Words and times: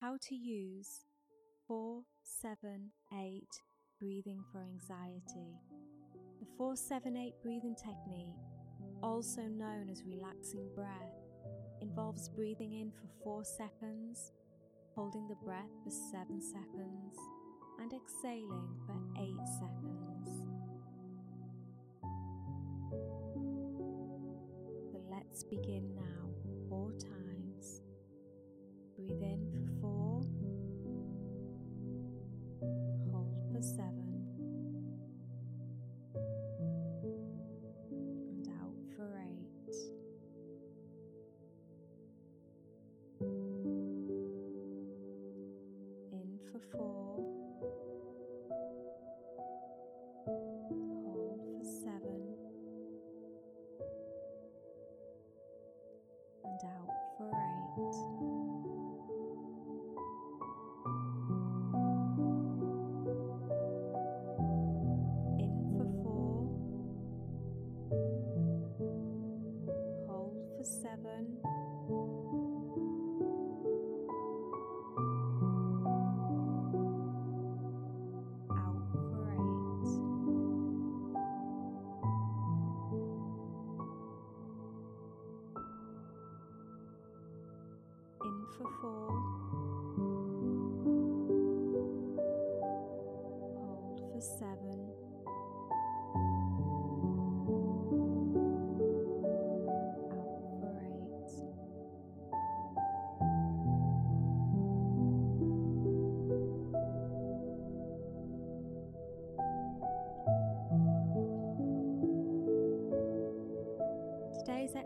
how 0.00 0.16
to 0.22 0.34
use 0.36 1.04
478 1.66 3.42
breathing 3.98 4.44
for 4.52 4.62
anxiety. 4.62 5.58
The 6.38 6.46
478 6.56 7.34
breathing 7.42 7.74
technique, 7.74 8.38
also 9.02 9.42
known 9.42 9.88
as 9.90 10.04
relaxing 10.04 10.68
breath, 10.76 11.18
involves 11.80 12.28
breathing 12.28 12.74
in 12.74 12.92
for 12.92 13.08
4 13.24 13.44
seconds, 13.44 14.30
holding 14.94 15.26
the 15.26 15.34
breath 15.44 15.72
for 15.82 15.90
7 15.90 16.40
seconds, 16.40 17.16
and 17.80 17.92
exhaling 17.92 18.68
for 18.86 19.00
8 19.20 19.34
seconds. 19.58 20.28
So 24.92 25.00
let's 25.10 25.42
begin 25.42 25.92
now, 25.96 26.17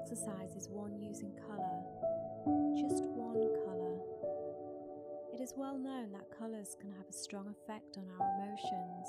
exercise 0.03 0.56
is 0.56 0.69
one 0.69 0.98
using 0.98 1.31
colour, 1.47 1.78
just 2.75 3.05
one 3.14 3.39
colour. 3.62 3.95
It 5.33 5.41
is 5.41 5.55
well 5.56 5.78
known 5.78 6.11
that 6.11 6.27
colours 6.36 6.77
can 6.81 6.91
have 6.91 7.06
a 7.08 7.12
strong 7.12 7.47
effect 7.47 7.97
on 7.97 8.11
our 8.11 8.27
emotions, 8.34 9.06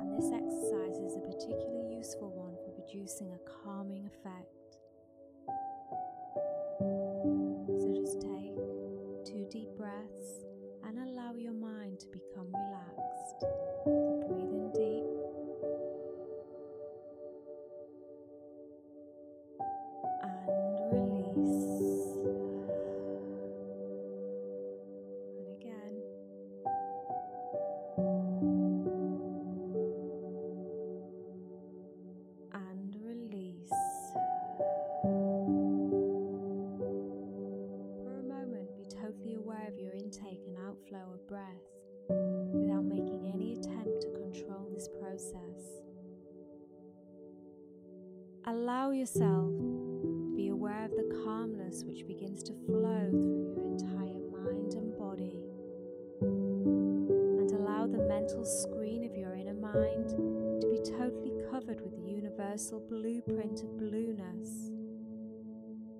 and 0.00 0.16
this 0.16 0.32
exercise 0.32 0.96
is 0.96 1.16
a 1.16 1.20
particularly 1.20 1.96
useful 1.96 2.32
one 2.32 2.56
for 2.64 2.72
producing 2.72 3.36
a 3.36 3.64
calming 3.64 4.06
effect. 4.06 4.63
Yourself 49.04 49.52
to 49.58 50.32
be 50.34 50.48
aware 50.48 50.86
of 50.86 50.90
the 50.92 51.22
calmness 51.26 51.84
which 51.84 52.06
begins 52.06 52.42
to 52.42 52.54
flow 52.64 53.10
through 53.10 53.52
your 53.54 53.66
entire 53.66 54.24
mind 54.32 54.72
and 54.72 54.96
body. 54.96 55.44
And 56.22 57.50
allow 57.50 57.86
the 57.86 58.02
mental 58.08 58.46
screen 58.46 59.04
of 59.04 59.14
your 59.14 59.34
inner 59.34 59.52
mind 59.52 60.08
to 60.08 60.66
be 60.70 60.78
totally 60.78 61.32
covered 61.50 61.82
with 61.82 61.94
the 61.94 62.10
universal 62.10 62.80
blueprint 62.88 63.60
of 63.60 63.76
blueness. 63.76 64.70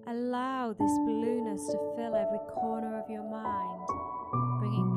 Allow 0.07 0.73
this 0.73 0.99
blueness 1.05 1.67
to 1.73 1.79
fill 1.97 2.15
every 2.15 2.41
corner 2.55 2.99
of 2.99 3.11
your 3.11 3.29
mind, 3.29 3.87
bringing 4.61 4.94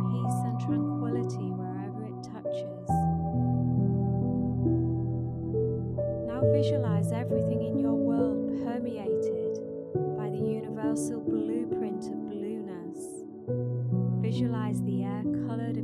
Now 6.37 6.51
visualize 6.51 7.11
everything 7.11 7.63
in 7.63 7.79
your 7.79 7.95
world 7.95 8.63
permeated 8.63 9.57
by 10.15 10.29
the 10.29 10.37
universal 10.37 11.19
blueprint 11.19 12.05
of 12.05 12.29
blueness. 12.29 13.25
Visualize 14.21 14.79
the 14.83 15.03
air 15.03 15.23
colored 15.47 15.77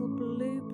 universal 0.00 0.69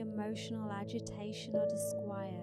emotional 0.00 0.70
agitation 0.70 1.54
or 1.56 1.66
disquiet. 1.68 2.42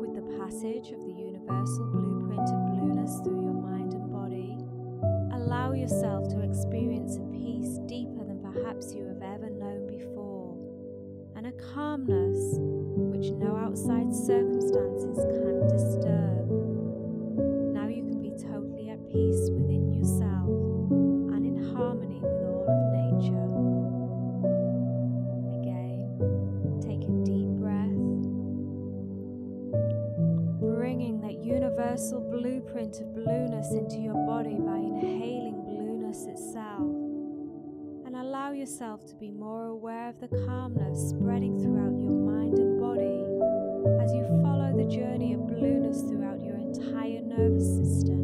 With 0.00 0.14
the 0.14 0.22
passage 0.38 0.92
of 0.92 1.00
the 1.04 1.12
universal 1.12 1.86
blueprint 1.86 2.48
of 2.48 2.66
blueness 2.66 3.20
through 3.20 3.42
your 3.42 3.54
mind 3.54 3.94
and 3.94 4.12
body, 4.12 4.56
allow 5.34 5.72
yourself 5.72 6.28
to 6.30 6.40
experience 6.40 7.16
a 7.16 7.24
peace 7.32 7.78
deeper 7.86 8.24
than 8.24 8.40
perhaps 8.42 8.92
you 8.94 9.06
have 9.06 9.22
ever 9.22 9.50
known 9.50 9.86
before, 9.86 10.56
and 11.36 11.46
a 11.46 11.52
calmness 11.74 12.58
which 12.60 13.30
no 13.32 13.56
outside 13.56 14.14
circumstances 14.14 15.18
can 15.34 15.66
disturb. 15.68 16.48
Now 17.74 17.88
you 17.88 18.02
can 18.04 18.22
be 18.22 18.30
totally 18.30 18.90
at 18.90 19.04
peace 19.08 19.50
within. 19.50 19.73
yourself 38.64 39.04
to 39.04 39.14
be 39.16 39.30
more 39.30 39.66
aware 39.66 40.08
of 40.08 40.18
the 40.20 40.46
calmness 40.46 41.10
spreading 41.10 41.58
throughout 41.58 42.00
your 42.00 42.12
mind 42.12 42.56
and 42.58 42.80
body 42.80 43.20
as 44.02 44.10
you 44.14 44.24
follow 44.42 44.72
the 44.74 44.90
journey 44.90 45.34
of 45.34 45.46
blueness 45.46 46.00
throughout 46.00 46.42
your 46.42 46.56
entire 46.56 47.20
nervous 47.20 47.76
system. 47.76 48.23